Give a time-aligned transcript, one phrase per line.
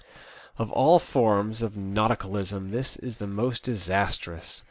[0.57, 4.59] "Of all forms of nauticaHsm this is the most disastrous.